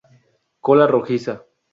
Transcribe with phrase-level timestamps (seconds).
[0.65, 1.33] Cola rojiza.